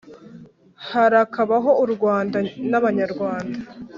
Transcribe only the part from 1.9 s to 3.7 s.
rwanda n’abanyarwanda